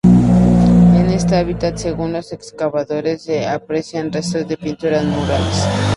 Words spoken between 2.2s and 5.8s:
excavadores, se apreciaban restos de pinturas murales.